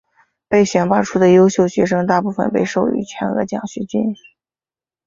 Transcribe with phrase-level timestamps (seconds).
[0.47, 4.15] 被选拔出的优秀学生大部分被授予全额奖学金。